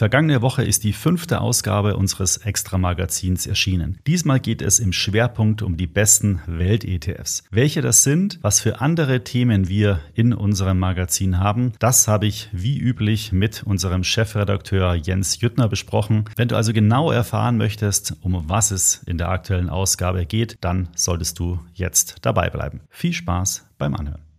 [0.00, 3.98] Vergangene Woche ist die fünfte Ausgabe unseres Extra-Magazins erschienen.
[4.06, 7.44] Diesmal geht es im Schwerpunkt um die besten Welt-ETFs.
[7.50, 12.48] Welche das sind, was für andere Themen wir in unserem Magazin haben, das habe ich
[12.50, 16.24] wie üblich mit unserem Chefredakteur Jens Jüttner besprochen.
[16.34, 20.88] Wenn du also genau erfahren möchtest, um was es in der aktuellen Ausgabe geht, dann
[20.96, 22.80] solltest du jetzt dabei bleiben.
[22.88, 24.29] Viel Spaß beim Anhören.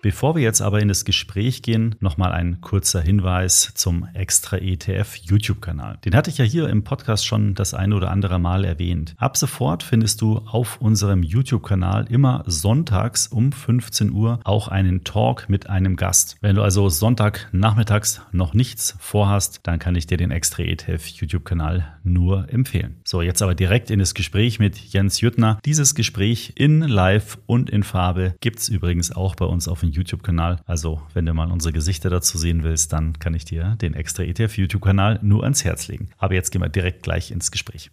[0.00, 5.16] Bevor wir jetzt aber in das Gespräch gehen, nochmal ein kurzer Hinweis zum Extra ETF
[5.16, 5.98] YouTube-Kanal.
[6.04, 9.16] Den hatte ich ja hier im Podcast schon das ein oder andere Mal erwähnt.
[9.18, 15.48] Ab sofort findest du auf unserem YouTube-Kanal immer sonntags um 15 Uhr auch einen Talk
[15.48, 16.36] mit einem Gast.
[16.40, 21.08] Wenn du also Sonntag nachmittags noch nichts vorhast, dann kann ich dir den Extra ETF
[21.08, 23.00] YouTube-Kanal nur empfehlen.
[23.04, 25.58] So, jetzt aber direkt in das Gespräch mit Jens Jüttner.
[25.64, 29.87] Dieses Gespräch in Live und in Farbe gibt es übrigens auch bei uns auf dem
[29.92, 30.60] YouTube-Kanal.
[30.66, 34.22] Also, wenn du mal unsere Gesichter dazu sehen willst, dann kann ich dir den extra
[34.22, 36.10] ETF YouTube-Kanal nur ans Herz legen.
[36.18, 37.90] Aber jetzt gehen wir direkt gleich ins Gespräch.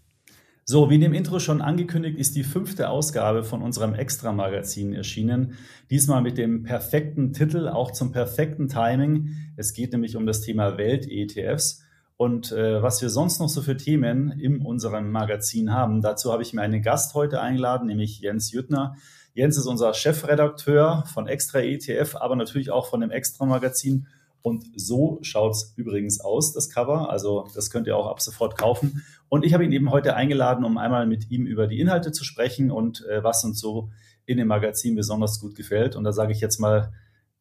[0.68, 5.54] So, wie in dem Intro schon angekündigt, ist die fünfte Ausgabe von unserem Extra-Magazin erschienen.
[5.92, 9.36] Diesmal mit dem perfekten Titel, auch zum perfekten Timing.
[9.58, 11.84] Es geht nämlich um das Thema Welt-ETFs.
[12.18, 16.42] Und äh, was wir sonst noch so für Themen in unserem Magazin haben, dazu habe
[16.42, 18.96] ich mir einen Gast heute eingeladen, nämlich Jens Jüttner.
[19.36, 24.08] Jens ist unser Chefredakteur von Extra ETF, aber natürlich auch von dem Extra Magazin.
[24.42, 27.10] Und so schaut's übrigens aus, das Cover.
[27.10, 29.04] Also das könnt ihr auch ab sofort kaufen.
[29.28, 32.24] Und ich habe ihn eben heute eingeladen, um einmal mit ihm über die Inhalte zu
[32.24, 33.90] sprechen und äh, was uns so
[34.26, 35.98] in dem Magazin besonders gut gefällt.
[35.98, 36.94] Und da sage ich jetzt mal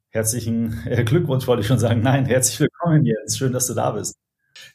[0.08, 2.00] herzlichen äh, Glückwunsch, wollte ich schon sagen.
[2.02, 3.38] Nein, herzlich willkommen, Jens.
[3.38, 4.16] Schön, dass du da bist.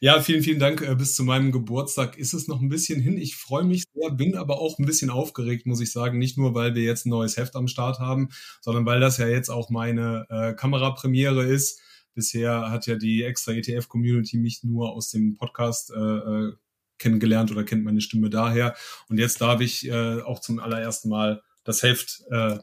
[0.00, 0.82] Ja, vielen, vielen Dank.
[0.82, 3.16] Äh, bis zu meinem Geburtstag ist es noch ein bisschen hin.
[3.16, 6.18] Ich freue mich sehr, bin aber auch ein bisschen aufgeregt, muss ich sagen.
[6.18, 8.28] Nicht nur, weil wir jetzt ein neues Heft am Start haben,
[8.60, 11.80] sondern weil das ja jetzt auch meine äh, Kamerapremiere ist.
[12.14, 16.52] Bisher hat ja die extra ETF-Community mich nur aus dem Podcast äh, äh,
[16.98, 18.74] kennengelernt oder kennt meine Stimme daher.
[19.08, 22.58] Und jetzt darf ich äh, auch zum allerersten Mal das Heft äh,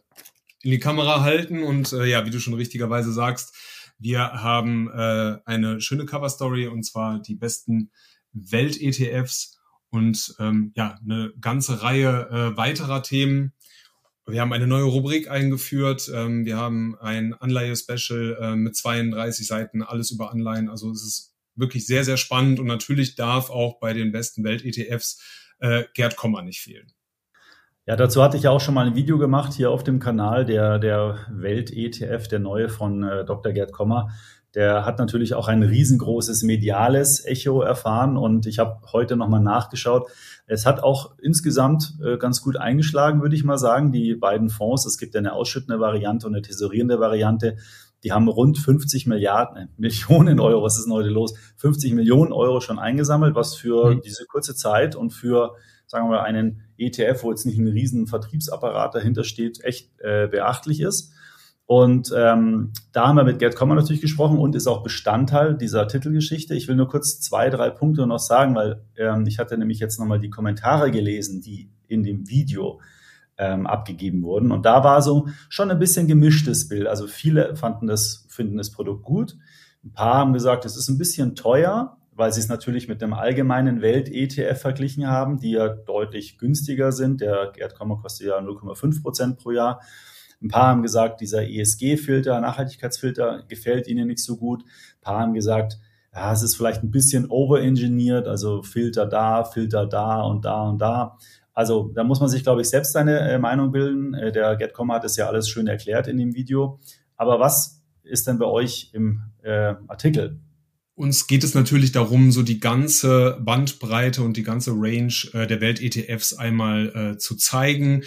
[0.64, 1.64] in die Kamera halten.
[1.64, 3.56] Und äh, ja, wie du schon richtigerweise sagst,
[4.00, 7.92] wir haben äh, eine schöne Cover-Story und zwar die besten
[8.34, 9.60] Welt-ETFs
[9.90, 13.54] und ähm, ja, eine ganze Reihe äh, weiterer Themen.
[14.28, 16.12] Wir haben eine neue Rubrik eingeführt.
[16.14, 20.70] Ähm, wir haben ein Anleihe-Special äh, mit 32 Seiten, alles über Anleihen.
[20.70, 25.22] Also es ist wirklich sehr, sehr spannend und natürlich darf auch bei den besten Welt-ETFs
[25.60, 26.92] äh, Gerd Kommer nicht fehlen.
[27.88, 30.44] Ja, dazu hatte ich ja auch schon mal ein Video gemacht hier auf dem Kanal,
[30.44, 33.54] der, der Welt-ETF, der neue von äh, Dr.
[33.54, 34.10] Gerd Kommer.
[34.56, 40.10] Der hat natürlich auch ein riesengroßes mediales Echo erfahren und ich habe heute nochmal nachgeschaut.
[40.48, 44.86] Es hat auch insgesamt äh, ganz gut eingeschlagen, würde ich mal sagen, die beiden Fonds.
[44.86, 47.56] Es gibt ja eine ausschüttende Variante und eine tesorierende Variante.
[48.04, 51.36] Die haben rund 50 Milliarden, äh, Millionen Euro, was ist denn heute los?
[51.56, 54.02] 50 Millionen Euro schon eingesammelt, was für mhm.
[54.02, 55.56] diese kurze Zeit und für
[55.88, 60.28] sagen wir mal, einen ETF, wo jetzt nicht ein riesen Vertriebsapparat dahinter steht, echt äh,
[60.28, 61.14] beachtlich ist.
[61.66, 65.88] Und ähm, da haben wir mit Gerd Kommer natürlich gesprochen und ist auch Bestandteil dieser
[65.88, 66.56] Titelgeschichte.
[66.56, 70.00] Ich will nur kurz zwei, drei Punkte noch sagen, weil ähm, ich hatte nämlich jetzt
[70.00, 72.80] nochmal die Kommentare gelesen, die in dem Video
[73.38, 74.52] ähm, abgegeben wurden.
[74.52, 76.88] Und da war so schon ein bisschen gemischtes Bild.
[76.88, 79.38] Also viele fanden das, finden das Produkt gut.
[79.84, 83.14] Ein paar haben gesagt, es ist ein bisschen teuer weil sie es natürlich mit dem
[83.14, 87.22] allgemeinen Welt-ETF verglichen haben, die ja deutlich günstiger sind.
[87.22, 89.82] Der Erdkomma kostet ja 0,5 Prozent pro Jahr.
[90.42, 94.64] Ein paar haben gesagt, dieser ESG-Filter, Nachhaltigkeitsfilter gefällt ihnen nicht so gut.
[94.64, 95.80] Ein paar haben gesagt,
[96.14, 100.80] ja, es ist vielleicht ein bisschen overengineert, also Filter da, Filter da und da und
[100.80, 101.18] da.
[101.54, 104.16] Also da muss man sich, glaube ich, selbst seine äh, Meinung bilden.
[104.16, 106.80] Äh, der GetCom hat es ja alles schön erklärt in dem Video.
[107.16, 110.40] Aber was ist denn bei euch im äh, Artikel?
[110.98, 115.62] Uns geht es natürlich darum, so die ganze Bandbreite und die ganze Range äh, der
[115.62, 118.04] Welt-ETFs einmal äh, zu zeigen.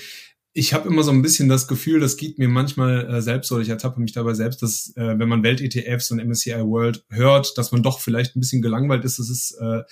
[0.54, 3.62] Ich habe immer so ein bisschen das Gefühl, das geht mir manchmal äh, selbst oder
[3.62, 7.70] ich ertappe mich dabei selbst, dass äh, wenn man Welt-ETFs und MSCI World hört, dass
[7.70, 9.20] man doch vielleicht ein bisschen gelangweilt ist.
[9.20, 9.82] Das ist äh,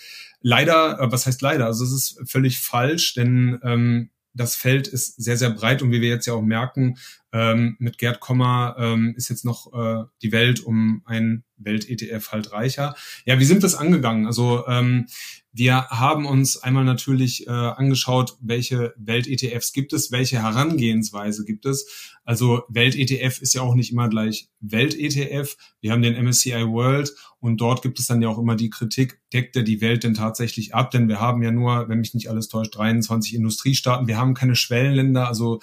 [0.41, 1.67] leider, äh, was heißt leider?
[1.67, 6.01] Also es ist völlig falsch, denn ähm, das Feld ist sehr, sehr breit und wie
[6.01, 6.99] wir jetzt ja auch merken,
[7.31, 12.53] ähm, mit Gerd Kommer ähm, ist jetzt noch äh, die Welt um ein Welt-ETF halt
[12.53, 12.95] reicher.
[13.25, 14.27] Ja, wie sind es angegangen?
[14.27, 15.07] Also ähm,
[15.53, 22.13] wir haben uns einmal natürlich äh, angeschaut, welche Welt-ETFs gibt es, welche Herangehensweise gibt es.
[22.25, 25.57] Also Welt-ETF ist ja auch nicht immer gleich Welt-ETF.
[25.81, 29.21] Wir haben den MSCI World und dort gibt es dann ja auch immer die Kritik,
[29.33, 30.91] deckt er die Welt denn tatsächlich ab?
[30.91, 34.07] Denn wir haben ja nur, wenn mich nicht alles täuscht, 23 Industriestaaten.
[34.07, 35.61] Wir haben keine Schwellenländer, also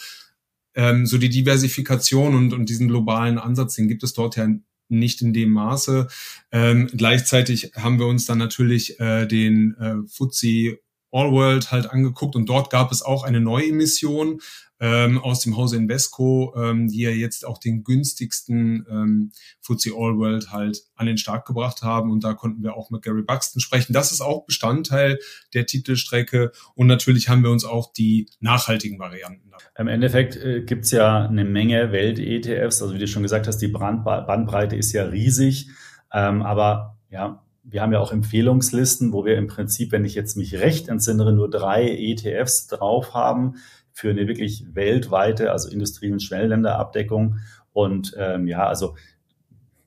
[0.74, 4.48] ähm, so die Diversifikation und, und diesen globalen Ansatz, den gibt es dort ja
[4.90, 6.08] nicht in dem Maße.
[6.52, 10.80] Ähm, gleichzeitig haben wir uns dann natürlich äh, den äh, FTSE
[11.16, 14.42] All World halt angeguckt und dort gab es auch eine Neuemission
[14.82, 19.32] ähm, aus dem Hause Invesco, ähm, die ja jetzt auch den günstigsten ähm,
[19.62, 23.02] FTSE All World halt an den Start gebracht haben und da konnten wir auch mit
[23.02, 23.94] Gary Buxton sprechen.
[23.94, 25.18] Das ist auch Bestandteil
[25.54, 29.50] der Titelstrecke und natürlich haben wir uns auch die nachhaltigen Varianten.
[29.78, 33.70] Im Endeffekt äh, gibt's ja eine Menge Welt-ETFs, also wie du schon gesagt hast, die
[33.70, 35.70] Bandbreite ist ja riesig,
[36.12, 40.38] ähm, aber ja, wir haben ja auch Empfehlungslisten, wo wir im Prinzip, wenn ich jetzt
[40.38, 43.56] mich recht entsinnere, nur drei ETFs drauf haben
[43.92, 47.40] für eine wirklich weltweite, also Industrie- und Schwellenländerabdeckung.
[47.74, 48.96] Und ähm, ja, also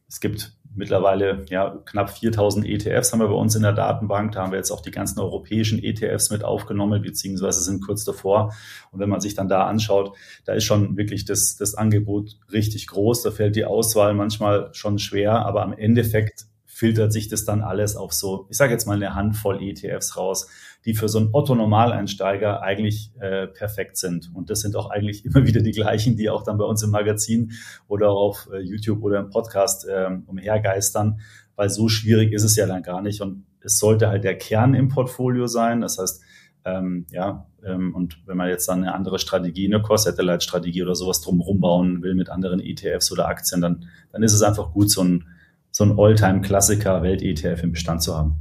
[0.09, 4.33] es gibt mittlerweile ja knapp 4000 ETFs haben wir bei uns in der Datenbank.
[4.33, 8.55] Da haben wir jetzt auch die ganzen europäischen ETFs mit aufgenommen, beziehungsweise sind kurz davor.
[8.91, 12.87] Und wenn man sich dann da anschaut, da ist schon wirklich das, das Angebot richtig
[12.89, 13.23] groß.
[13.23, 16.48] Da fällt die Auswahl manchmal schon schwer, aber am Endeffekt
[16.79, 20.49] filtert sich das dann alles auf so, ich sage jetzt mal eine Handvoll ETFs raus,
[20.85, 24.31] die für so einen Otto-Normaleinsteiger eigentlich äh, perfekt sind.
[24.33, 26.91] Und das sind auch eigentlich immer wieder die gleichen, die auch dann bei uns im
[26.91, 27.51] Magazin
[27.89, 31.19] oder auf äh, YouTube oder im Podcast äh, umhergeistern,
[31.57, 33.23] weil so schwierig ist es ja dann gar nicht.
[33.23, 35.81] Und es sollte halt der Kern im Portfolio sein.
[35.81, 36.23] Das heißt,
[36.65, 41.23] ähm, ja, ähm, und wenn man jetzt dann eine andere Strategie, eine Core-Satellite-Strategie oder sowas
[41.23, 45.03] drumherum bauen will mit anderen ETFs oder Aktien, dann, dann ist es einfach gut, so
[45.03, 45.25] ein
[45.79, 48.35] so ein All-Time-Klassiker Welt-ETF im Bestand zu haben.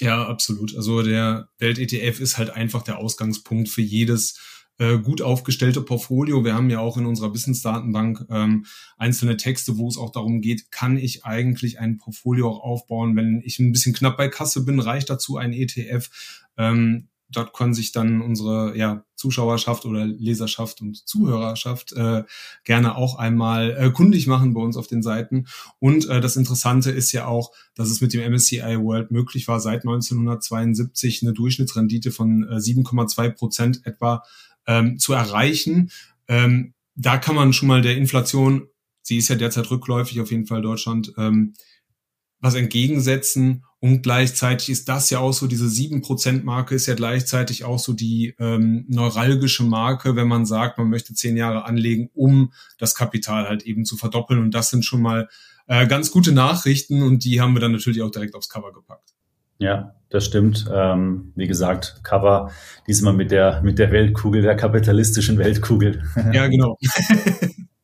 [0.00, 0.74] Ja, absolut.
[0.74, 4.40] Also der Welt-ETF ist halt einfach der Ausgangspunkt für jedes
[4.78, 6.46] äh, gut aufgestellte Portfolio.
[6.46, 8.64] Wir haben ja auch in unserer Wissensdatenbank ähm,
[8.96, 13.42] einzelne Texte, wo es auch darum geht, kann ich eigentlich ein Portfolio auch aufbauen, wenn
[13.44, 16.08] ich ein bisschen knapp bei Kasse bin, reicht dazu ein ETF.
[16.56, 22.24] Ähm, dort können sich dann unsere ja, Zuschauerschaft oder Leserschaft und Zuhörerschaft äh,
[22.64, 25.46] gerne auch einmal äh, kundig machen bei uns auf den Seiten.
[25.78, 29.60] Und äh, das Interessante ist ja auch, dass es mit dem MSCI World möglich war,
[29.60, 34.22] seit 1972 eine Durchschnittsrendite von äh, 7,2 Prozent etwa
[34.66, 35.90] ähm, zu erreichen.
[36.28, 38.68] Ähm, da kann man schon mal der Inflation,
[39.02, 41.54] sie ist ja derzeit rückläufig auf jeden Fall Deutschland, ähm,
[42.40, 46.94] was entgegensetzen und gleichzeitig ist das ja auch so, diese sieben Prozent Marke ist ja
[46.94, 52.10] gleichzeitig auch so die ähm, neuralgische Marke, wenn man sagt, man möchte zehn Jahre anlegen,
[52.12, 54.40] um das Kapital halt eben zu verdoppeln.
[54.40, 55.28] Und das sind schon mal
[55.68, 59.14] äh, ganz gute Nachrichten und die haben wir dann natürlich auch direkt aufs Cover gepackt.
[59.58, 60.68] Ja, das stimmt.
[60.72, 62.50] Ähm, wie gesagt, Cover
[62.88, 66.02] diesmal mit der, mit der Weltkugel, der kapitalistischen Weltkugel.
[66.32, 66.78] Ja, genau.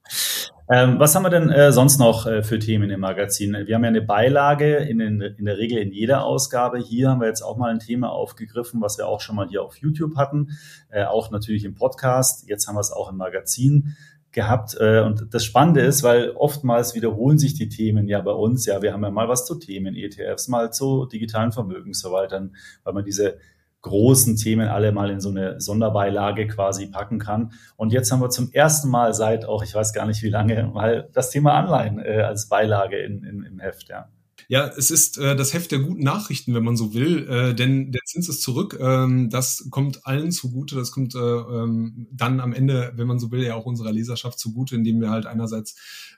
[0.70, 3.52] Ähm, was haben wir denn äh, sonst noch äh, für Themen im Magazin?
[3.66, 6.78] Wir haben ja eine Beilage in, den, in der Regel in jeder Ausgabe.
[6.78, 9.62] Hier haben wir jetzt auch mal ein Thema aufgegriffen, was wir auch schon mal hier
[9.62, 10.56] auf YouTube hatten,
[10.88, 12.48] äh, auch natürlich im Podcast.
[12.48, 13.94] Jetzt haben wir es auch im Magazin
[14.32, 14.74] gehabt.
[14.80, 18.64] Äh, und das Spannende ist, weil oftmals wiederholen sich die Themen ja bei uns.
[18.64, 23.04] Ja, wir haben ja mal was zu Themen, ETFs, mal zu digitalen Vermögensverwaltern, weil man
[23.04, 23.36] diese
[23.84, 27.52] großen Themen alle mal in so eine Sonderbeilage quasi packen kann.
[27.76, 30.70] Und jetzt haben wir zum ersten Mal seit auch, ich weiß gar nicht wie lange,
[30.72, 34.08] mal das Thema Anleihen äh, als Beilage in, in, im Heft, ja.
[34.48, 37.92] Ja, es ist äh, das Heft der guten Nachrichten, wenn man so will, äh, denn
[37.92, 38.76] der Zins ist zurück.
[38.80, 40.74] Ähm, das kommt allen zugute.
[40.76, 44.38] Das kommt äh, ähm, dann am Ende, wenn man so will, ja auch unserer Leserschaft
[44.38, 45.76] zugute, indem wir halt einerseits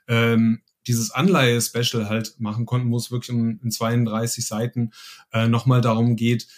[0.09, 4.91] ähm, dieses Anleihe-Special halt machen konnten, wo es wirklich um, in 32 Seiten
[5.33, 6.49] äh, nochmal darum geht,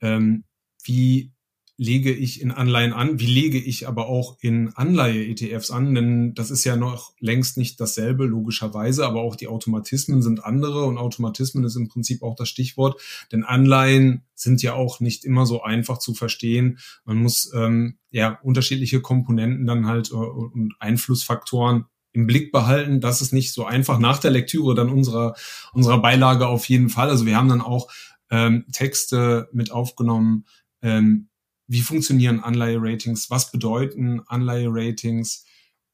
[0.00, 0.44] ähm,
[0.88, 1.32] wie
[1.80, 6.50] lege ich in Anleihen an, wie lege ich aber auch in Anleihe-ETFs an, denn das
[6.50, 11.62] ist ja noch längst nicht dasselbe, logischerweise, aber auch die Automatismen sind andere und Automatismen
[11.62, 15.98] ist im Prinzip auch das Stichwort, denn Anleihen sind ja auch nicht immer so einfach
[15.98, 16.80] zu verstehen.
[17.04, 23.00] Man muss ähm, ja unterschiedliche Komponenten dann halt äh, und Einflussfaktoren im Blick behalten.
[23.00, 25.36] Das ist nicht so einfach nach der Lektüre dann unserer,
[25.72, 27.08] unserer Beilage auf jeden Fall.
[27.08, 27.88] Also wir haben dann auch
[28.30, 30.44] ähm, Texte mit aufgenommen,
[30.82, 31.28] ähm,
[31.66, 35.44] wie funktionieren Anleihe-Ratings, was bedeuten Anleihe-Ratings,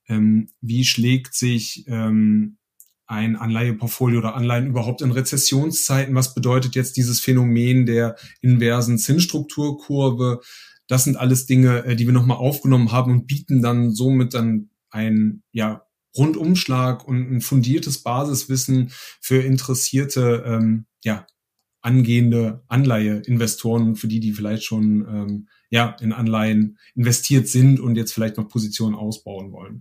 [0.09, 2.59] ähm, wie schlägt sich ähm,
[3.07, 10.41] ein Anleiheportfolio oder Anleihen überhaupt in Rezessionszeiten, was bedeutet jetzt dieses Phänomen der inversen Zinsstrukturkurve,
[10.87, 14.71] das sind alles Dinge, äh, die wir nochmal aufgenommen haben und bieten dann somit dann
[14.91, 15.83] ein ja,
[16.17, 21.27] Rundumschlag und ein fundiertes Basiswissen für interessierte ähm, ja,
[21.85, 28.15] angehende Anleiheinvestoren, für die, die vielleicht schon ähm, ja, in Anleihen investiert sind und jetzt
[28.15, 29.81] vielleicht noch Positionen ausbauen wollen.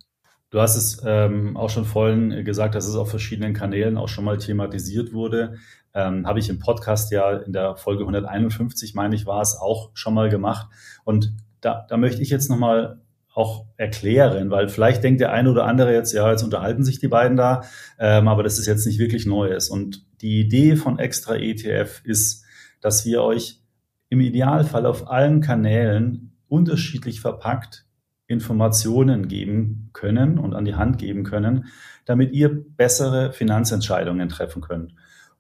[0.50, 4.26] Du hast es ähm, auch schon vorhin gesagt, dass es auf verschiedenen Kanälen auch schon
[4.26, 5.56] mal thematisiert wurde.
[5.94, 9.92] Ähm, Habe ich im Podcast ja in der Folge 151, meine ich, war es auch
[9.94, 10.68] schon mal gemacht.
[11.06, 13.00] Und da, da möchte ich jetzt nochmal
[13.34, 17.08] auch erklären, weil vielleicht denkt der eine oder andere jetzt, ja, jetzt unterhalten sich die
[17.08, 17.64] beiden da,
[18.00, 19.70] ähm, aber das ist jetzt nicht wirklich Neues.
[19.70, 22.46] Und die Idee von Extra ETF ist,
[22.80, 23.62] dass wir euch
[24.10, 27.88] im Idealfall auf allen Kanälen unterschiedlich verpackt
[28.28, 31.66] Informationen geben können und an die Hand geben können,
[32.06, 34.94] damit ihr bessere Finanzentscheidungen treffen könnt.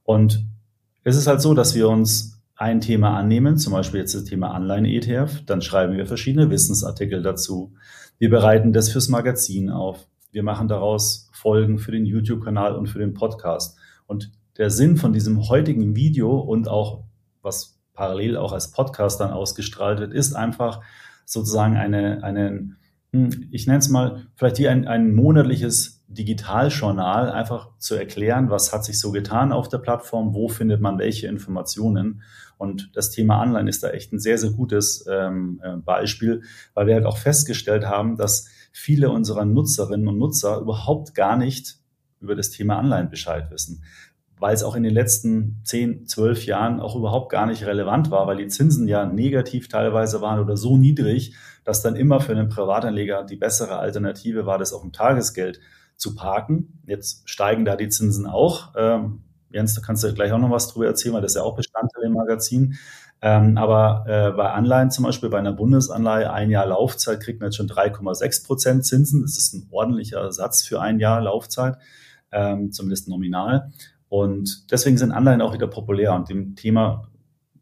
[0.03, 0.45] Und
[1.03, 4.51] es ist halt so, dass wir uns ein Thema annehmen, zum Beispiel jetzt das Thema
[4.51, 7.74] Anleihen-ETF, dann schreiben wir verschiedene Wissensartikel dazu.
[8.19, 10.07] Wir bereiten das fürs Magazin auf.
[10.31, 13.77] Wir machen daraus Folgen für den YouTube-Kanal und für den Podcast.
[14.05, 17.03] Und der Sinn von diesem heutigen Video und auch
[17.41, 20.81] was parallel auch als Podcast dann ausgestrahlt wird, ist einfach
[21.25, 22.77] sozusagen eine, einen,
[23.12, 28.74] hm, ich nenne es mal, vielleicht wie ein, ein monatliches Digitaljournal, einfach zu erklären, was
[28.74, 32.22] hat sich so getan auf der Plattform, wo findet man welche Informationen.
[32.58, 36.43] Und das Thema Anleihen ist da echt ein sehr, sehr gutes ähm, äh, Beispiel,
[36.74, 41.77] weil wir halt auch festgestellt haben, dass viele unserer Nutzerinnen und Nutzer überhaupt gar nicht
[42.20, 43.84] über das Thema Anleihen Bescheid wissen
[44.43, 48.27] weil es auch in den letzten 10, 12 Jahren auch überhaupt gar nicht relevant war,
[48.27, 52.50] weil die Zinsen ja negativ teilweise waren oder so niedrig, dass dann immer für einen
[52.50, 55.62] Privatanleger die bessere Alternative war, das auf dem Tagesgeld
[55.97, 56.81] zu parken.
[56.85, 58.73] Jetzt steigen da die Zinsen auch.
[58.75, 61.43] Ähm, Jens, da kannst du gleich auch noch was drüber erzählen, weil das ist ja
[61.43, 62.77] auch Bestandteil im Magazin.
[63.21, 67.47] Ähm, aber äh, bei Anleihen zum Beispiel, bei einer Bundesanleihe, ein Jahr Laufzeit kriegt man
[67.47, 69.21] jetzt schon 3,6 Prozent Zinsen.
[69.21, 71.77] Das ist ein ordentlicher Satz für ein Jahr Laufzeit,
[72.33, 73.71] ähm, zumindest nominal.
[74.09, 76.13] Und deswegen sind Anleihen auch wieder populär.
[76.13, 77.07] Und dem Thema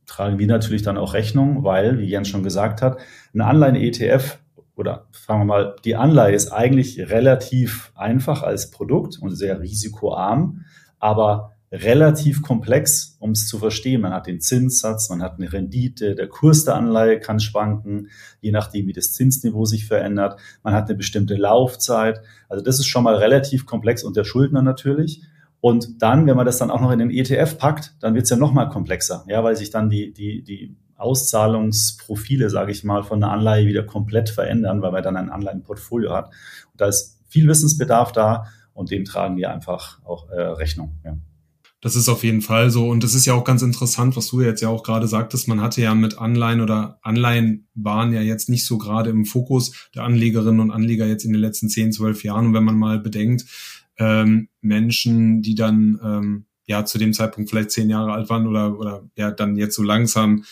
[0.07, 2.97] tragen wir natürlich dann auch Rechnung, weil, wie Jens schon gesagt hat,
[3.33, 4.39] eine Anleihen-ETF
[4.75, 10.65] oder fangen wir mal, die Anleihe ist eigentlich relativ einfach als Produkt und sehr risikoarm,
[10.99, 14.01] aber relativ komplex, um es zu verstehen.
[14.01, 18.09] Man hat den Zinssatz, man hat eine Rendite, der Kurs der Anleihe kann schwanken,
[18.41, 20.39] je nachdem, wie das Zinsniveau sich verändert.
[20.63, 22.21] Man hat eine bestimmte Laufzeit.
[22.49, 25.23] Also das ist schon mal relativ komplex und der Schuldner natürlich.
[25.61, 28.31] Und dann, wenn man das dann auch noch in den ETF packt, dann wird es
[28.31, 33.03] ja noch mal komplexer, ja, weil sich dann die, die, die Auszahlungsprofile, sage ich mal,
[33.03, 36.27] von einer Anleihe wieder komplett verändern, weil man dann ein Anleihenportfolio hat.
[36.71, 40.99] Und da ist viel Wissensbedarf da und dem tragen wir einfach auch äh, Rechnung.
[41.03, 41.17] Ja.
[41.81, 42.87] Das ist auf jeden Fall so.
[42.87, 45.47] Und das ist ja auch ganz interessant, was du jetzt ja auch gerade sagtest.
[45.47, 49.89] Man hatte ja mit Anleihen oder Anleihen waren ja jetzt nicht so gerade im Fokus
[49.95, 52.47] der Anlegerinnen und Anleger jetzt in den letzten 10, 12 Jahren.
[52.47, 53.45] Und wenn man mal bedenkt,
[53.97, 58.77] ähm, Menschen, die dann ähm, ja zu dem Zeitpunkt vielleicht zehn Jahre alt waren oder,
[58.77, 60.43] oder ja dann jetzt so langsam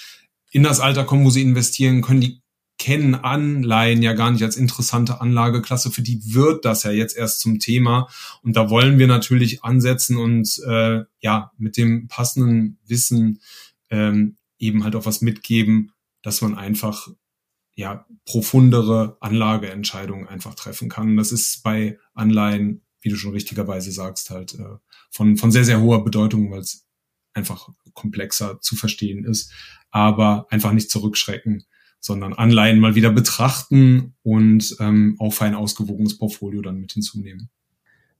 [0.51, 2.41] in das Alter kommen, wo sie investieren können, die
[2.77, 5.91] kennen Anleihen ja gar nicht als interessante Anlageklasse.
[5.91, 8.07] Für die wird das ja jetzt erst zum Thema.
[8.41, 13.41] Und da wollen wir natürlich ansetzen und äh, ja mit dem passenden Wissen
[13.89, 15.91] ähm, eben halt auch was mitgeben,
[16.21, 17.09] dass man einfach
[17.75, 21.17] ja profundere Anlageentscheidungen einfach treffen kann.
[21.17, 24.77] Das ist bei Anleihen wie du schon richtigerweise sagst, halt äh,
[25.11, 26.87] von, von sehr, sehr hoher Bedeutung, weil es
[27.39, 29.51] einfach komplexer zu verstehen ist,
[29.89, 31.63] aber einfach nicht zurückschrecken,
[31.99, 37.49] sondern Anleihen mal wieder betrachten und ähm, auch für ein ausgewogenes Portfolio dann mit hinzunehmen.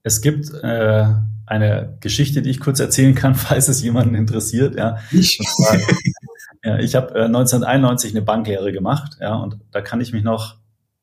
[0.02, 1.06] Es gibt äh,
[1.46, 4.74] eine Geschichte, die ich kurz erzählen kann, falls es jemanden interessiert.
[4.76, 5.38] Ja, ich,
[6.64, 10.56] ja, ich habe äh, 1991 eine Banklehre gemacht, ja, und da kann ich mich noch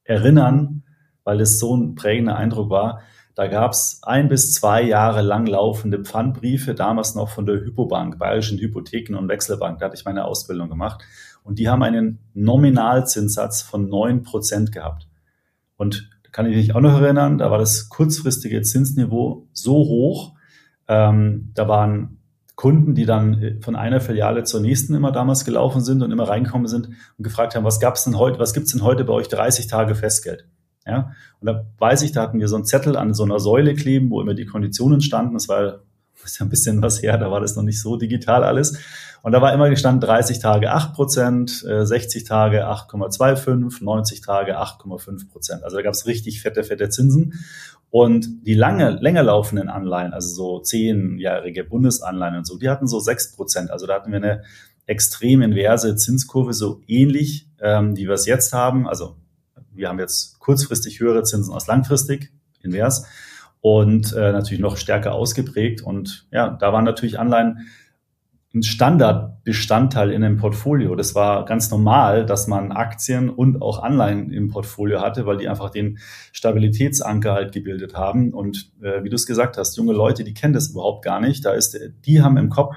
[0.03, 0.83] erinnern,
[1.23, 3.01] weil es so ein prägender Eindruck war.
[3.37, 8.17] Da gab es ein bis zwei Jahre lang laufende Pfandbriefe, damals noch von der Hypobank,
[8.17, 9.77] Bayerischen Hypotheken- und Wechselbank.
[9.77, 11.03] Da hatte ich meine Ausbildung gemacht.
[11.43, 15.07] Und die haben einen Nominalzinssatz von neun Prozent gehabt.
[15.75, 20.33] Und da kann ich mich auch noch erinnern, da war das kurzfristige Zinsniveau so hoch.
[20.87, 22.17] Ähm, da waren
[22.55, 26.67] Kunden, die dann von einer Filiale zur nächsten immer damals gelaufen sind und immer reingekommen
[26.67, 29.67] sind und gefragt haben, was gab's denn heute, was gibt's denn heute bei euch 30
[29.67, 30.47] Tage Festgeld?
[30.87, 33.73] Ja, und da weiß ich, da hatten wir so einen Zettel an so einer Säule
[33.73, 35.33] kleben, wo immer die Konditionen standen.
[35.33, 35.81] Das war
[36.21, 38.79] das ist ein bisschen was her, da war das noch nicht so digital alles.
[39.23, 45.29] Und da war immer gestanden 30 Tage 8 Prozent, 60 Tage 8,25, 90 Tage 8,5
[45.29, 45.63] Prozent.
[45.63, 47.33] Also da gab es richtig fette, fette Zinsen.
[47.89, 52.99] Und die lange, länger laufenden Anleihen, also so zehnjährige Bundesanleihen und so, die hatten so
[52.99, 53.71] 6 Prozent.
[53.71, 54.43] Also da hatten wir eine
[54.85, 58.87] extrem inverse Zinskurve, so ähnlich, ähm, wie wir es jetzt haben.
[58.87, 59.15] Also
[59.77, 62.31] wir haben jetzt kurzfristig höhere Zinsen als langfristig,
[62.61, 63.05] invers,
[63.61, 65.81] und äh, natürlich noch stärker ausgeprägt.
[65.81, 67.67] Und ja, da waren natürlich Anleihen
[68.53, 70.95] ein Standardbestandteil in einem Portfolio.
[70.95, 75.49] Das war ganz normal, dass man Aktien und auch Anleihen im Portfolio hatte, weil die
[75.49, 75.99] einfach den
[76.31, 78.33] Stabilitätsanker halt gebildet haben.
[78.33, 81.45] Und äh, wie du es gesagt hast, junge Leute, die kennen das überhaupt gar nicht.
[81.45, 82.75] Da ist, die haben im Kopf,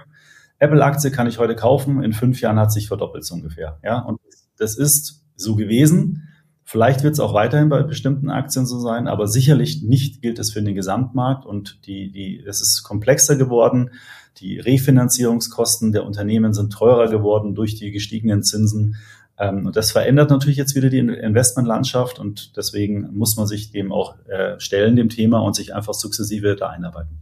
[0.58, 3.78] Apple-Aktie kann ich heute kaufen, in fünf Jahren hat sich verdoppelt so ungefähr.
[3.82, 4.20] Ja, und
[4.58, 6.28] das ist so gewesen
[6.70, 10.52] Vielleicht wird es auch weiterhin bei bestimmten Aktien so sein, aber sicherlich nicht gilt es
[10.52, 13.90] für den Gesamtmarkt und die, die, es ist komplexer geworden.
[14.36, 18.94] Die Refinanzierungskosten der Unternehmen sind teurer geworden durch die gestiegenen Zinsen.
[19.36, 23.90] Ähm, und das verändert natürlich jetzt wieder die Investmentlandschaft und deswegen muss man sich dem
[23.90, 27.18] auch äh, stellen, dem Thema und sich einfach sukzessive da einarbeiten.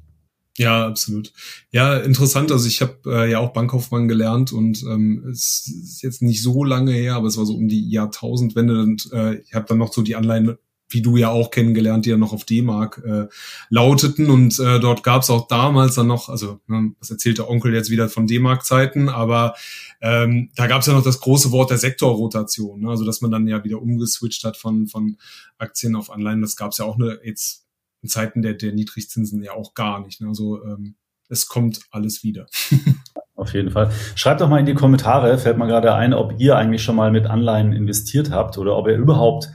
[0.58, 1.32] Ja, absolut.
[1.70, 2.50] Ja, interessant.
[2.50, 6.64] Also ich habe äh, ja auch Bankkaufmann gelernt und ähm, es ist jetzt nicht so
[6.64, 9.92] lange her, aber es war so um die Jahrtausendwende und äh, ich habe dann noch
[9.92, 10.56] so die Anleihen,
[10.88, 13.28] wie du ja auch kennengelernt, die ja noch auf D-Mark äh,
[13.68, 17.48] lauteten und äh, dort gab es auch damals dann noch, also ne, das erzählt der
[17.48, 19.54] Onkel jetzt wieder von D-Mark-Zeiten, aber
[20.00, 22.90] ähm, da gab es ja noch das große Wort der Sektorrotation, ne?
[22.90, 25.18] also dass man dann ja wieder umgeswitcht hat von von
[25.56, 26.40] Aktien auf Anleihen.
[26.40, 27.67] Das gab es ja auch eine jetzt
[28.02, 30.21] in Zeiten der, der Niedrigzinsen ja auch gar nicht.
[30.21, 30.28] Ne?
[30.28, 30.97] Also ähm,
[31.28, 32.47] es kommt alles wieder.
[33.35, 33.90] Auf jeden Fall.
[34.17, 37.12] Schreibt doch mal in die Kommentare, fällt mir gerade ein, ob ihr eigentlich schon mal
[37.12, 39.49] mit Anleihen investiert habt oder ob ihr überhaupt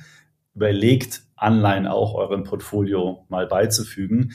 [0.56, 4.32] überlegt, Anleihen auch eurem Portfolio mal beizufügen.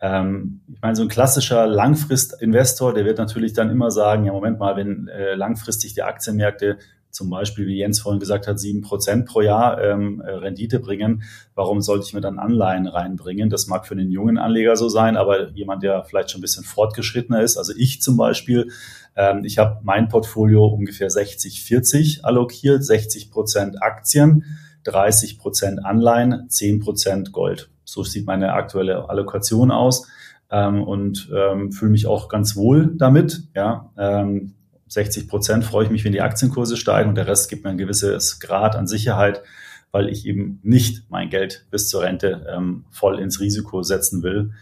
[0.00, 4.58] Ähm, ich meine, so ein klassischer Langfristinvestor, der wird natürlich dann immer sagen, ja, Moment
[4.58, 6.78] mal, wenn äh, langfristig die Aktienmärkte
[7.12, 11.22] zum Beispiel, wie Jens vorhin gesagt hat, sieben Prozent pro Jahr ähm, äh, Rendite bringen,
[11.54, 13.50] warum sollte ich mir dann Anleihen reinbringen?
[13.50, 16.64] Das mag für den jungen Anleger so sein, aber jemand, der vielleicht schon ein bisschen
[16.64, 18.70] fortgeschrittener ist, also ich zum Beispiel,
[19.14, 24.44] ähm, ich habe mein Portfolio ungefähr 60-40 allokiert, 60 Prozent Aktien,
[24.84, 27.70] 30 Prozent Anleihen, 10 Prozent Gold.
[27.84, 30.08] So sieht meine aktuelle Allokation aus
[30.50, 33.42] ähm, und ähm, fühle mich auch ganz wohl damit.
[33.54, 34.54] Ja, ähm,
[34.92, 37.78] 60 Prozent freue ich mich, wenn die Aktienkurse steigen und der Rest gibt mir ein
[37.78, 39.42] gewisses Grad an Sicherheit,
[39.90, 44.52] weil ich eben nicht mein Geld bis zur Rente ähm, voll ins Risiko setzen will,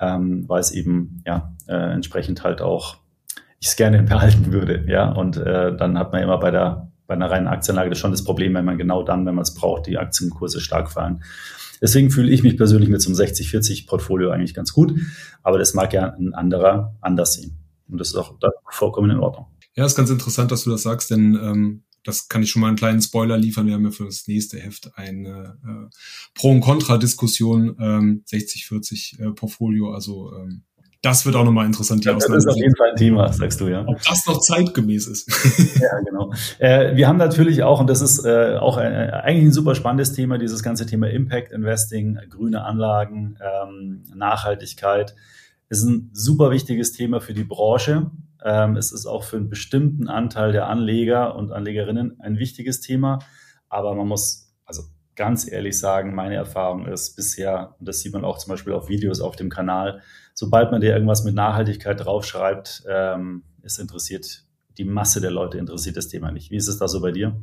[0.00, 2.96] ähm, weil es eben ja äh, entsprechend halt auch
[3.60, 4.84] ich es gerne behalten würde.
[4.88, 8.24] Ja, und äh, dann hat man immer bei der bei einer reinen Aktienlage schon das
[8.24, 11.22] Problem, wenn man genau dann, wenn man es braucht, die Aktienkurse stark fallen.
[11.82, 14.94] Deswegen fühle ich mich persönlich mit so einem 60-40-Portfolio eigentlich ganz gut,
[15.42, 17.58] aber das mag ja ein anderer anders sehen.
[17.88, 18.36] Und das ist auch
[18.70, 19.46] vollkommen in Ordnung.
[19.74, 22.68] Ja, ist ganz interessant, dass du das sagst, denn ähm, das kann ich schon mal
[22.68, 23.66] einen kleinen Spoiler liefern.
[23.66, 25.94] Wir haben ja für das nächste Heft eine äh,
[26.34, 29.92] Pro- und Contra-Diskussion, ähm, 60-40 äh, Portfolio.
[29.92, 30.62] Also ähm,
[31.04, 32.02] das wird auch nochmal interessant.
[32.02, 33.84] Die ja, das ist auf jeden Fall ein Thema, sagst du, ja.
[33.86, 35.28] Ob das noch zeitgemäß ist.
[35.80, 36.32] ja, genau.
[36.58, 40.12] Äh, wir haben natürlich auch, und das ist äh, auch ein, eigentlich ein super spannendes
[40.12, 45.14] Thema, dieses ganze Thema Impact Investing, grüne Anlagen, ähm, Nachhaltigkeit.
[45.68, 48.10] Ist ein super wichtiges Thema für die Branche.
[48.44, 53.18] Ähm, es ist auch für einen bestimmten Anteil der Anleger und Anlegerinnen ein wichtiges Thema.
[53.68, 54.82] Aber man muss also
[55.16, 58.88] ganz ehrlich sagen, meine Erfahrung ist bisher, und das sieht man auch zum Beispiel auf
[58.88, 60.02] Videos auf dem Kanal,
[60.34, 64.44] sobald man dir irgendwas mit Nachhaltigkeit draufschreibt, ähm, es interessiert
[64.78, 66.50] die Masse der Leute interessiert das Thema nicht.
[66.50, 67.40] Wie ist es da so bei dir?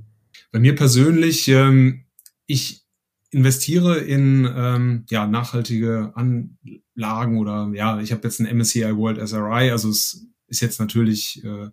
[0.52, 2.06] Bei mir persönlich, ähm,
[2.46, 2.86] ich
[3.30, 9.72] investiere in ähm, ja, nachhaltige Anlagen oder ja, ich habe jetzt ein MSCI World SRI,
[9.72, 11.70] also es ist jetzt natürlich äh,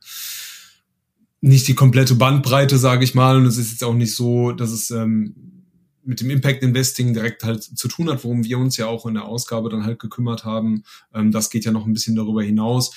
[1.41, 3.37] nicht die komplette Bandbreite, sage ich mal.
[3.37, 5.35] Und es ist jetzt auch nicht so, dass es ähm,
[6.05, 9.15] mit dem Impact Investing direkt halt zu tun hat, worum wir uns ja auch in
[9.15, 10.85] der Ausgabe dann halt gekümmert haben.
[11.13, 12.95] Ähm, das geht ja noch ein bisschen darüber hinaus.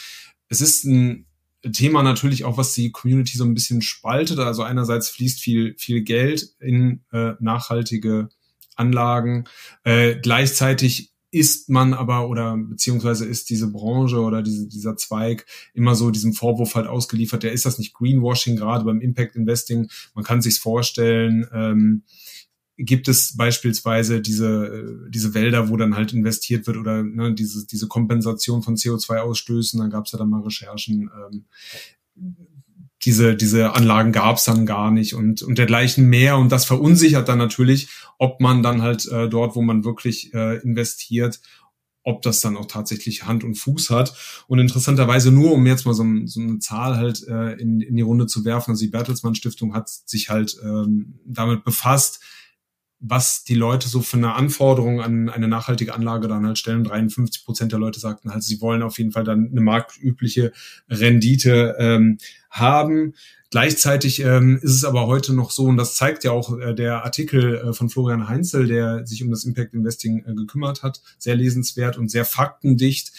[0.48, 1.26] Es ist ein
[1.74, 4.40] Thema natürlich auch, was die Community so ein bisschen spaltet.
[4.40, 8.30] Also einerseits fließt viel, viel Geld in äh, nachhaltige
[8.76, 9.46] Anlagen.
[9.84, 15.96] Äh, gleichzeitig ist man aber oder beziehungsweise ist diese Branche oder diese, dieser Zweig immer
[15.96, 19.90] so diesem Vorwurf halt ausgeliefert, der ist das nicht Greenwashing gerade beim Impact Investing.
[20.14, 22.04] Man kann sich's vorstellen, ähm,
[22.78, 27.88] gibt es beispielsweise diese, diese Wälder, wo dann halt investiert wird oder ne, diese, diese
[27.88, 31.10] Kompensation von CO2-Ausstößen, da gab es ja dann mal Recherchen.
[31.32, 31.46] Ähm,
[33.04, 36.38] diese, diese Anlagen gab es dann gar nicht und, und dergleichen mehr.
[36.38, 40.58] Und das verunsichert dann natürlich, ob man dann halt äh, dort, wo man wirklich äh,
[40.58, 41.42] investiert,
[42.04, 44.44] ob das dann auch tatsächlich Hand und Fuß hat.
[44.48, 48.02] Und interessanterweise nur, um jetzt mal so, so eine Zahl halt äh, in, in die
[48.02, 52.22] Runde zu werfen, also die Bertelsmann Stiftung hat sich halt ähm, damit befasst,
[53.02, 56.84] was die Leute so für eine Anforderung an eine nachhaltige Anlage dann halt stellen.
[56.84, 60.52] 53 Prozent der Leute sagten halt, sie wollen auf jeden Fall dann eine marktübliche
[60.88, 62.20] Rendite ähm,
[62.52, 63.16] haben.
[63.50, 67.04] Gleichzeitig ähm, ist es aber heute noch so, und das zeigt ja auch äh, der
[67.04, 71.36] Artikel äh, von Florian Heinzel, der sich um das Impact Investing äh, gekümmert hat, sehr
[71.36, 73.12] lesenswert und sehr faktendicht,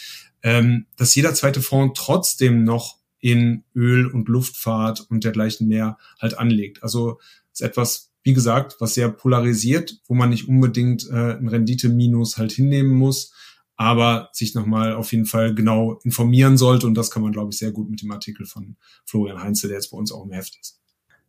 [0.43, 6.37] ähm, dass jeder zweite Fonds trotzdem noch in Öl und Luftfahrt und dergleichen mehr halt
[6.37, 6.83] anlegt.
[6.83, 7.19] Also
[7.51, 12.51] ist etwas, wie gesagt, was sehr polarisiert, wo man nicht unbedingt äh, ein Rendite-Minus halt
[12.53, 13.33] hinnehmen muss,
[13.75, 16.87] aber sich nochmal auf jeden Fall genau informieren sollte.
[16.87, 19.77] Und das kann man, glaube ich, sehr gut mit dem Artikel von Florian Heinze, der
[19.77, 20.82] jetzt bei uns auch im Heft ist.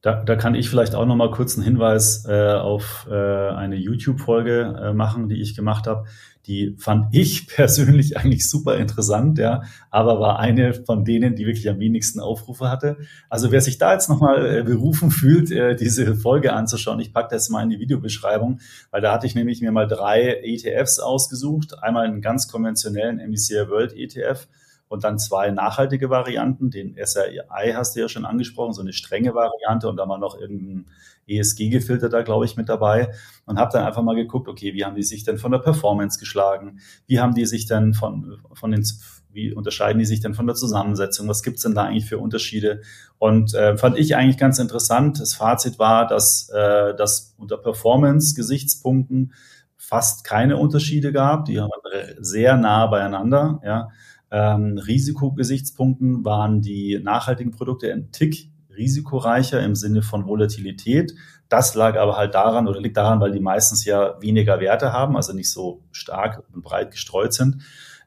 [0.04, 3.76] Da, da kann ich vielleicht auch noch mal kurz einen Hinweis äh, auf äh, eine
[3.76, 6.04] YouTube-Folge äh, machen, die ich gemacht habe.
[6.44, 11.70] Die fand ich persönlich eigentlich super interessant, ja, aber war eine von denen, die wirklich
[11.70, 12.98] am wenigsten Aufrufe hatte.
[13.30, 17.34] Also wer sich da jetzt nochmal äh, berufen fühlt, äh, diese Folge anzuschauen, ich packe
[17.34, 21.82] das mal in die Videobeschreibung, weil da hatte ich nämlich mir mal drei ETFs ausgesucht.
[21.82, 24.48] Einmal einen ganz konventionellen MSCI World ETF,
[24.94, 26.70] und dann zwei nachhaltige Varianten.
[26.70, 30.38] Den SRI hast du ja schon angesprochen, so eine strenge Variante und dann mal noch
[30.38, 30.86] irgendein
[31.26, 33.12] ESG-Gefilter da, glaube ich, mit dabei.
[33.44, 36.18] Und habe dann einfach mal geguckt, okay, wie haben die sich denn von der Performance
[36.18, 36.80] geschlagen?
[37.06, 38.84] Wie haben die sich denn von, von den
[39.32, 41.28] wie unterscheiden die sich denn von der Zusammensetzung?
[41.28, 42.82] Was gibt's denn da eigentlich für Unterschiede?
[43.18, 45.20] Und äh, fand ich eigentlich ganz interessant.
[45.20, 49.32] Das Fazit war, dass, äh, dass unter Performance-Gesichtspunkten
[49.76, 51.46] fast keine Unterschiede gab.
[51.46, 51.70] Die waren
[52.18, 53.60] sehr nah beieinander.
[53.64, 53.90] Ja.
[54.36, 61.14] Ähm, Risikogesichtspunkten waren die nachhaltigen Produkte ein Tick risikoreicher im Sinne von Volatilität.
[61.48, 65.14] Das lag aber halt daran oder liegt daran, weil die meistens ja weniger Werte haben,
[65.14, 67.62] also nicht so stark und breit gestreut sind.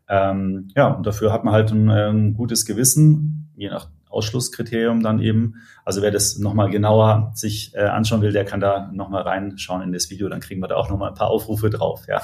[0.09, 5.21] Ähm, ja, und dafür hat man halt ein, ein gutes Gewissen, je nach Ausschlusskriterium dann
[5.21, 5.55] eben.
[5.85, 9.93] Also wer das nochmal genauer sich äh, anschauen will, der kann da nochmal reinschauen in
[9.93, 12.21] das Video, dann kriegen wir da auch nochmal ein paar Aufrufe drauf, ja.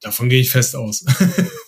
[0.00, 1.04] Davon gehe ich fest aus.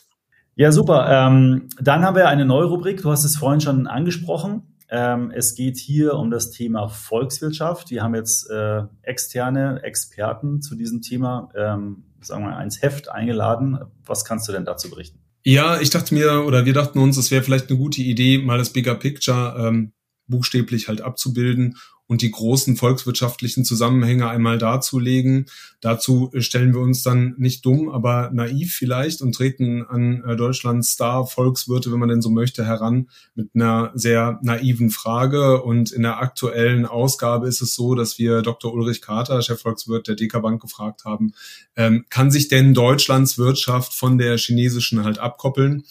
[0.57, 1.07] Ja, super.
[1.09, 3.03] Ähm, dann haben wir eine neue Rubrik.
[3.03, 4.63] Du hast es vorhin schon angesprochen.
[4.91, 7.91] Ähm, es geht hier um das Thema Volkswirtschaft.
[7.91, 13.09] Wir haben jetzt äh, externe Experten zu diesem Thema, ähm, sagen wir mal, ins Heft
[13.09, 13.79] eingeladen.
[14.05, 15.21] Was kannst du denn dazu berichten?
[15.43, 18.59] Ja, ich dachte mir, oder wir dachten uns, es wäre vielleicht eine gute Idee, mal
[18.59, 19.93] das Bigger Picture ähm,
[20.31, 21.77] buchstäblich halt abzubilden
[22.11, 25.47] und die großen volkswirtschaftlichen Zusammenhänge einmal darzulegen.
[25.81, 30.91] Dazu stellen wir uns dann nicht dumm, aber naiv vielleicht und treten an äh, Deutschlands
[30.91, 35.63] Star-Volkswirte, wenn man denn so möchte, heran mit einer sehr naiven Frage.
[35.63, 38.75] Und in der aktuellen Ausgabe ist es so, dass wir Dr.
[38.75, 41.33] Ulrich Kater, Chefvolkswirt der DK Bank, gefragt haben,
[41.77, 45.85] ähm, kann sich denn Deutschlands Wirtschaft von der chinesischen halt abkoppeln?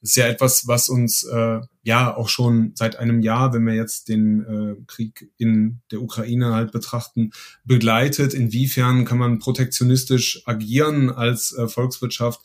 [0.00, 4.08] Ist ja etwas, was uns äh, ja auch schon seit einem Jahr, wenn wir jetzt
[4.08, 7.32] den äh, Krieg in der Ukraine halt betrachten,
[7.64, 8.32] begleitet.
[8.32, 12.40] Inwiefern kann man protektionistisch agieren als äh, Volkswirtschaft?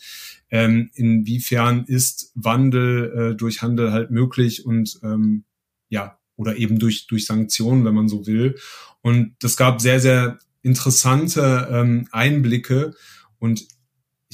[0.49, 5.45] Ähm, inwiefern ist Wandel äh, durch Handel halt möglich und ähm,
[5.89, 8.55] ja, oder eben durch, durch Sanktionen, wenn man so will.
[9.01, 12.95] Und das gab sehr, sehr interessante ähm, Einblicke.
[13.37, 13.67] Und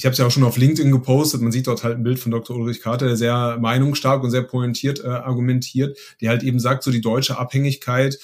[0.00, 2.18] ich habe es ja auch schon auf LinkedIn gepostet, man sieht dort halt ein Bild
[2.18, 2.56] von Dr.
[2.56, 6.90] Ulrich Carter, der sehr meinungsstark und sehr pointiert äh, argumentiert, der halt eben sagt, so
[6.90, 8.18] die deutsche Abhängigkeit,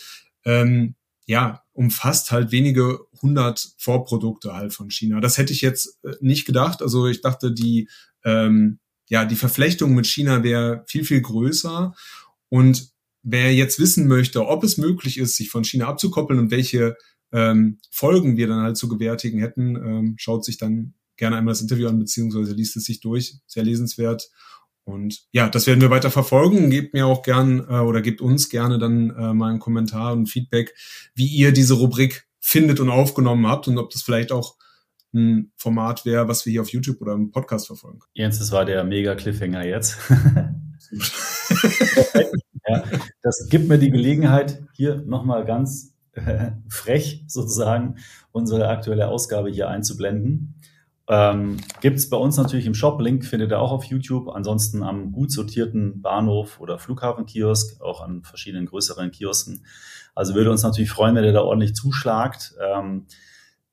[0.46, 0.94] ähm,
[1.26, 5.20] ja, umfasst halt wenige hundert Vorprodukte halt von China.
[5.20, 6.80] Das hätte ich jetzt äh, nicht gedacht.
[6.80, 7.90] Also ich dachte, die,
[8.24, 8.78] ähm,
[9.10, 11.94] ja, die Verflechtung mit China wäre viel, viel größer.
[12.48, 12.88] Und
[13.22, 16.96] wer jetzt wissen möchte, ob es möglich ist, sich von China abzukoppeln und welche
[17.32, 21.62] ähm, Folgen wir dann halt zu gewärtigen hätten, ähm, schaut sich dann gerne einmal das
[21.62, 23.38] Interview an, beziehungsweise liest es sich durch.
[23.46, 24.30] Sehr lesenswert.
[24.84, 26.70] Und ja, das werden wir weiter verfolgen.
[26.70, 30.28] Gebt mir auch gern äh, oder gebt uns gerne dann äh, mal einen Kommentar und
[30.28, 30.74] Feedback,
[31.14, 34.56] wie ihr diese Rubrik findet und aufgenommen habt und ob das vielleicht auch
[35.12, 38.12] ein Format wäre, was wir hier auf YouTube oder im Podcast verfolgen können.
[38.14, 39.98] Jens, das war der mega Cliffhanger jetzt.
[42.68, 42.84] ja,
[43.22, 47.96] das gibt mir die Gelegenheit, hier nochmal ganz äh, frech sozusagen
[48.30, 50.60] unsere aktuelle Ausgabe hier einzublenden.
[51.08, 53.00] Ähm, Gibt es bei uns natürlich im Shop.
[53.00, 54.28] Link findet ihr auch auf YouTube.
[54.28, 59.64] Ansonsten am gut sortierten Bahnhof oder Flughafenkiosk, auch an verschiedenen größeren Kiosken.
[60.14, 62.54] Also würde uns natürlich freuen, wenn ihr da ordentlich zuschlagt.
[62.60, 63.06] Ähm,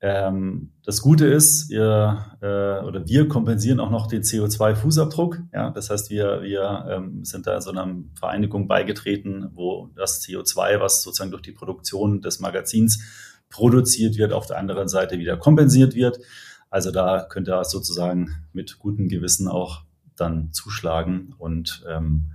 [0.00, 5.38] ähm, das Gute ist, ihr äh, oder wir kompensieren auch noch den CO2-Fußabdruck.
[5.52, 10.78] Ja, das heißt, wir, wir ähm, sind da so einer Vereinigung beigetreten, wo das CO2,
[10.78, 13.02] was sozusagen durch die Produktion des Magazins
[13.48, 16.18] produziert wird, auf der anderen Seite wieder kompensiert wird.
[16.74, 19.84] Also da könnt ihr sozusagen mit gutem Gewissen auch
[20.16, 22.32] dann zuschlagen und ähm,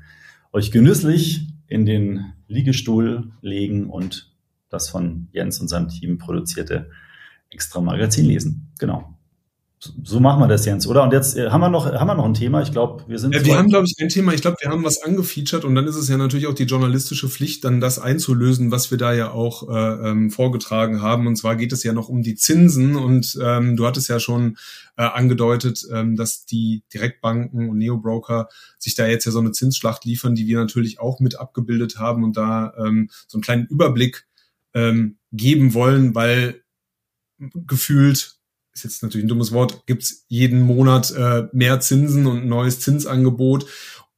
[0.54, 4.34] euch genüsslich in den Liegestuhl legen und
[4.69, 6.89] das von Jens und seinem Team produzierte
[7.49, 8.71] extra Magazin lesen.
[8.80, 9.18] Genau
[9.82, 11.04] so machen wir das, Jens, oder?
[11.04, 12.62] Und jetzt äh, haben wir noch, haben wir noch ein Thema.
[12.62, 13.34] Ich glaube, wir sind.
[13.34, 14.34] Ja, wir haben, glaube ich, ein Thema.
[14.34, 17.30] Ich glaube, wir haben was angefeatured und dann ist es ja natürlich auch die journalistische
[17.30, 21.28] Pflicht, dann das einzulösen, was wir da ja auch äh, ähm, vorgetragen haben.
[21.28, 22.98] Und zwar geht es ja noch um die Zinsen.
[22.98, 24.58] Und ähm, du hattest ja schon
[24.98, 30.04] äh, angedeutet, ähm, dass die Direktbanken und Neobroker sich da jetzt ja so eine Zinsschlacht
[30.04, 34.28] liefern, die wir natürlich auch mit abgebildet haben und da ähm, so einen kleinen Überblick
[34.74, 36.63] ähm, geben wollen, weil
[37.38, 38.38] gefühlt
[38.73, 42.79] ist jetzt natürlich ein dummes Wort, gibt's jeden Monat äh, mehr Zinsen und ein neues
[42.79, 43.65] Zinsangebot.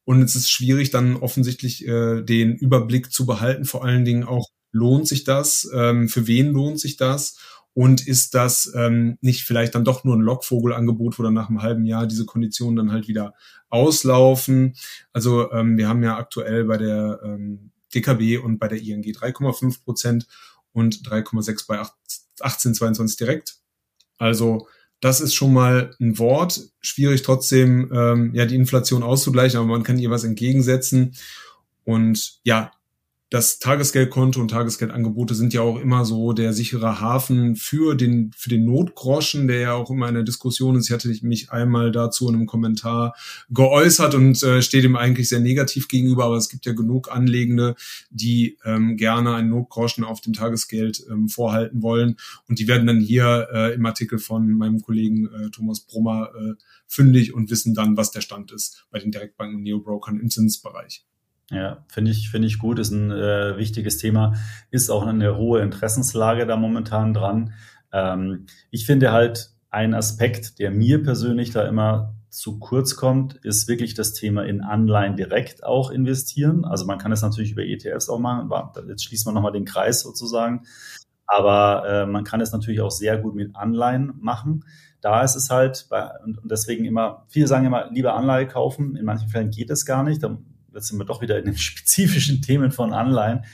[0.04, 4.50] Und es ist schwierig, dann offensichtlich äh, den Überblick zu behalten, vor allen Dingen auch
[4.72, 5.70] lohnt sich das?
[5.74, 7.38] Ähm, für wen lohnt sich das?
[7.74, 11.62] Und ist das ähm, nicht vielleicht dann doch nur ein Lockvogelangebot, wo dann nach einem
[11.62, 13.34] halben Jahr diese Konditionen dann halt wieder
[13.70, 14.74] auslaufen?
[15.14, 19.84] Also ähm, wir haben ja aktuell bei der ähm, DKB und bei der ING 3,5
[19.84, 20.28] Prozent
[20.74, 23.61] und 3,6 bei 1822 direkt.
[24.22, 24.68] Also
[25.00, 26.62] das ist schon mal ein Wort.
[26.80, 31.16] Schwierig trotzdem, ähm, ja, die Inflation auszugleichen, aber man kann ihr was entgegensetzen.
[31.84, 32.72] Und ja,
[33.32, 38.50] das Tagesgeldkonto und Tagesgeldangebote sind ja auch immer so der sichere Hafen für den, für
[38.50, 40.90] den Notgroschen, der ja auch immer in der Diskussion ist.
[40.90, 43.16] Ich hatte mich einmal dazu in einem Kommentar
[43.50, 47.76] geäußert und äh, steht ihm eigentlich sehr negativ gegenüber, aber es gibt ja genug Anlegende,
[48.10, 52.18] die ähm, gerne einen Notgroschen auf dem Tagesgeld ähm, vorhalten wollen.
[52.50, 56.54] Und die werden dann hier äh, im Artikel von meinem Kollegen äh, Thomas Brummer äh,
[56.86, 61.06] fündig und wissen dann, was der Stand ist bei den Direktbanken und Neobrokern im Zinsbereich.
[61.52, 64.36] Ja, finde ich, finde ich gut, ist ein äh, wichtiges Thema,
[64.70, 67.54] ist auch eine hohe Interessenslage da momentan dran.
[67.92, 73.68] Ähm, ich finde halt ein Aspekt, der mir persönlich da immer zu kurz kommt, ist
[73.68, 76.64] wirklich das Thema in Anleihen direkt auch investieren.
[76.64, 78.50] Also man kann es natürlich über ETFs auch machen.
[78.88, 80.64] Jetzt schließt man nochmal den Kreis sozusagen.
[81.28, 84.66] Aber äh, man kann es natürlich auch sehr gut mit Anleihen machen.
[85.02, 88.96] Da ist es halt, bei, und deswegen immer, viele sagen immer, lieber Anleihe kaufen.
[88.96, 90.24] In manchen Fällen geht es gar nicht.
[90.24, 90.38] Da
[90.74, 93.46] jetzt sind wir doch wieder in den spezifischen Themen von Anleihen,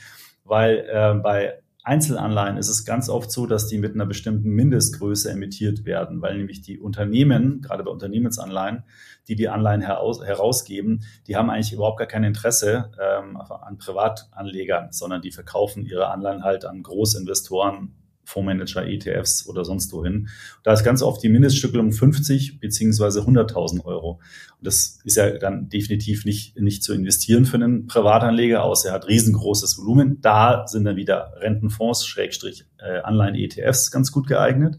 [0.44, 5.30] weil äh, bei Einzelanleihen ist es ganz oft so, dass die mit einer bestimmten Mindestgröße
[5.30, 8.84] emittiert werden, weil nämlich die Unternehmen, gerade bei Unternehmensanleihen,
[9.26, 14.92] die die Anleihen heraus, herausgeben, die haben eigentlich überhaupt gar kein Interesse ähm, an Privatanlegern,
[14.92, 17.94] sondern die verkaufen ihre Anleihen halt an Großinvestoren
[18.28, 20.28] Fondsmanager, ETFs oder sonst wohin.
[20.62, 24.20] Da ist ganz oft die Mindeststückelung 50 beziehungsweise 100.000 Euro.
[24.58, 28.94] Und das ist ja dann definitiv nicht, nicht zu investieren für einen Privatanleger, außer er
[28.94, 30.20] hat riesengroßes Volumen.
[30.20, 34.78] Da sind dann wieder Rentenfonds, Schrägstrich, äh, Anleihen-ETFs ganz gut geeignet.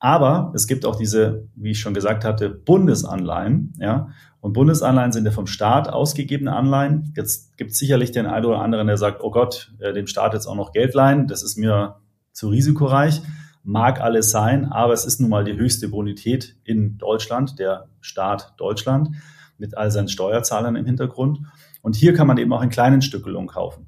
[0.00, 4.10] Aber es gibt auch diese, wie ich schon gesagt hatte, Bundesanleihen, ja.
[4.40, 7.12] Und Bundesanleihen sind ja vom Staat ausgegebene Anleihen.
[7.16, 10.34] Jetzt gibt es sicherlich den einen oder anderen, der sagt, oh Gott, äh, dem Staat
[10.34, 11.26] jetzt auch noch Geld leihen.
[11.26, 11.96] Das ist mir
[12.32, 13.22] zu risikoreich.
[13.62, 18.54] Mag alles sein, aber es ist nun mal die höchste Bonität in Deutschland, der Staat
[18.56, 19.10] Deutschland,
[19.58, 21.40] mit all seinen Steuerzahlern im Hintergrund.
[21.82, 23.86] Und hier kann man eben auch in kleinen Stückelungen kaufen.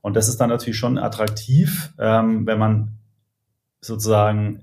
[0.00, 2.98] Und das ist dann natürlich schon attraktiv, ähm, wenn man
[3.80, 4.62] sozusagen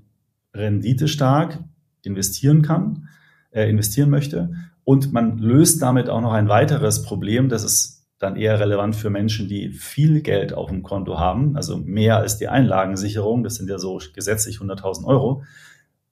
[0.54, 1.58] renditestark
[2.02, 3.08] investieren kann,
[3.50, 4.54] äh, investieren möchte.
[4.84, 9.10] Und man löst damit auch noch ein weiteres Problem, das ist dann eher relevant für
[9.10, 13.42] Menschen, die viel Geld auf dem Konto haben, also mehr als die Einlagensicherung.
[13.42, 15.42] Das sind ja so gesetzlich 100.000 Euro.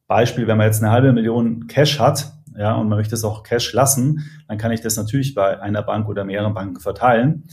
[0.07, 3.45] Beispiel, wenn man jetzt eine halbe Million Cash hat, ja, und man möchte es auch
[3.45, 7.45] Cash lassen, dann kann ich das natürlich bei einer Bank oder mehreren Banken verteilen.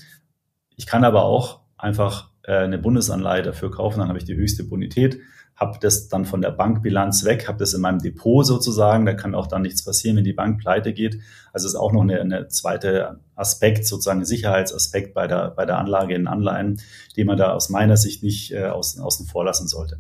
[0.75, 4.65] Ich kann aber auch einfach äh, eine Bundesanleihe dafür kaufen, dann habe ich die höchste
[4.65, 5.19] Bonität
[5.59, 9.05] habe das dann von der Bankbilanz weg, habe das in meinem Depot sozusagen.
[9.05, 11.19] Da kann auch dann nichts passieren, wenn die Bank pleite geht.
[11.51, 16.15] Also ist auch noch eine, eine zweite Aspekt, sozusagen Sicherheitsaspekt bei der, bei der Anlage
[16.15, 16.79] in Anleihen,
[17.17, 19.99] den man da aus meiner Sicht nicht äh, außen, außen vor lassen sollte.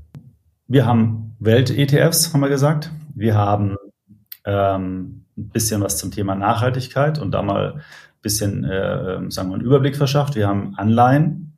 [0.67, 2.91] Wir haben Welt-ETFs, haben wir gesagt.
[3.13, 3.75] Wir haben
[4.45, 7.81] ähm, ein bisschen was zum Thema Nachhaltigkeit und da mal ein
[8.21, 10.35] bisschen, äh, sagen wir, einen Überblick verschafft.
[10.35, 11.57] Wir haben Anleihen,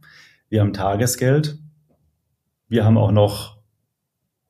[0.49, 1.59] wir haben Tagesgeld,
[2.67, 3.60] wir haben auch noch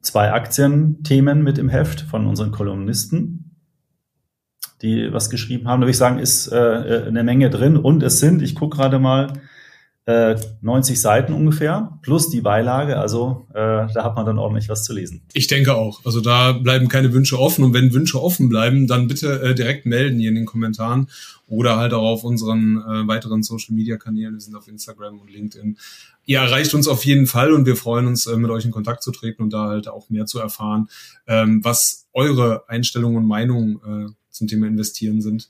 [0.02, 3.56] zwei Aktienthemen mit im Heft von unseren Kolumnisten,
[4.82, 5.82] die was geschrieben haben.
[5.82, 7.78] Da würde ich sagen, ist äh, äh eine Menge drin.
[7.78, 9.34] Und es sind, ich gucke gerade mal,
[10.06, 12.98] äh, 90 Seiten ungefähr, plus die Beilage.
[12.98, 13.54] Also äh,
[13.94, 15.22] da hat man dann ordentlich was zu lesen.
[15.34, 16.04] Ich denke auch.
[16.06, 17.64] Also da bleiben keine Wünsche offen.
[17.64, 21.08] Und wenn Wünsche offen bleiben, dann bitte äh, direkt melden hier in den Kommentaren
[21.48, 24.34] oder halt auch auf unseren äh, weiteren Social-Media-Kanälen.
[24.34, 25.78] Wir sind auf Instagram und LinkedIn.
[26.26, 29.04] Ihr erreicht uns auf jeden Fall und wir freuen uns, äh, mit euch in Kontakt
[29.04, 30.90] zu treten und da halt auch mehr zu erfahren,
[31.28, 35.50] ähm, was eure Einstellungen und Meinungen äh, zum Thema Investieren sind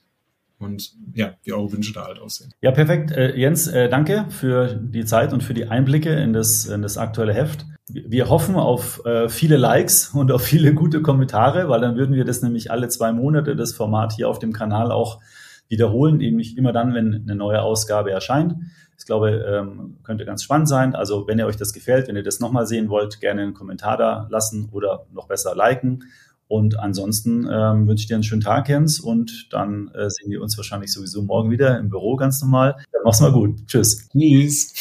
[0.61, 2.51] und ja, wie eure Wünsche da halt aussehen.
[2.61, 3.11] Ja, perfekt.
[3.11, 6.97] Äh, Jens, äh, danke für die Zeit und für die Einblicke in das, in das
[6.97, 7.65] aktuelle Heft.
[7.89, 12.25] Wir hoffen auf äh, viele Likes und auf viele gute Kommentare, weil dann würden wir
[12.25, 15.19] das nämlich alle zwei Monate, das Format hier auf dem Kanal auch
[15.67, 18.55] wiederholen, nämlich immer dann, wenn eine neue Ausgabe erscheint.
[18.97, 20.93] Ich glaube, ähm, könnte ganz spannend sein.
[20.93, 23.97] Also wenn ihr euch das gefällt, wenn ihr das nochmal sehen wollt, gerne einen Kommentar
[23.97, 26.03] da lassen oder noch besser liken.
[26.51, 28.99] Und ansonsten ähm, wünsche ich dir einen schönen Tag, Jens.
[28.99, 32.75] Und dann äh, sehen wir uns wahrscheinlich sowieso morgen wieder im Büro ganz normal.
[32.91, 33.65] Dann mach's mal gut.
[33.67, 34.09] Tschüss.
[34.09, 34.73] Tschüss.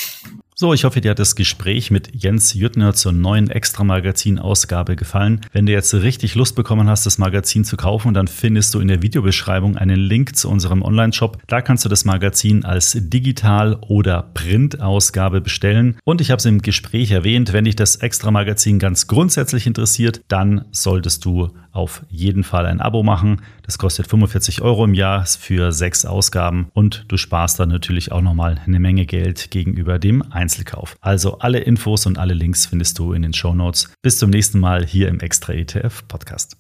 [0.61, 5.41] So, ich hoffe, dir hat das Gespräch mit Jens Jüttner zur neuen Extra-Magazin-Ausgabe gefallen.
[5.53, 8.89] Wenn du jetzt richtig Lust bekommen hast, das Magazin zu kaufen, dann findest du in
[8.89, 11.39] der Videobeschreibung einen Link zu unserem Online-Shop.
[11.47, 15.97] Da kannst du das Magazin als Digital- oder Print-Ausgabe bestellen.
[16.05, 20.67] Und ich habe es im Gespräch erwähnt, wenn dich das Extra-Magazin ganz grundsätzlich interessiert, dann
[20.73, 23.43] solltest du auf jeden Fall ein Abo machen.
[23.63, 28.21] Das kostet 45 Euro im Jahr für sechs Ausgaben und du sparst dann natürlich auch
[28.21, 30.97] nochmal eine Menge Geld gegenüber dem Einzelkauf.
[31.01, 33.93] Also alle Infos und alle Links findest du in den Show Notes.
[34.03, 36.57] Bis zum nächsten Mal hier im Extra ETF Podcast.